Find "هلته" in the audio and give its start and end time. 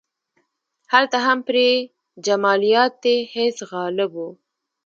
0.93-1.17